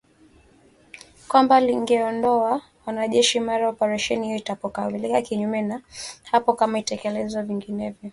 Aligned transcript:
kwamba 1.27 1.59
lingeondoa 1.61 2.61
wanajeshi 2.85 3.39
mara 3.39 3.69
operesheni 3.69 4.25
hiyo 4.25 4.37
itakapokamilika 4.37 5.21
kinyume 5.21 5.61
na 5.61 5.81
hapo 6.23 6.53
kama 6.53 6.79
itaelekezwa 6.79 7.43
vinginevyo 7.43 8.09